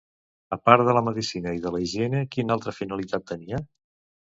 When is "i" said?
1.59-1.63